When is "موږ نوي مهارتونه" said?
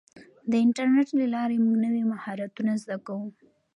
1.63-2.71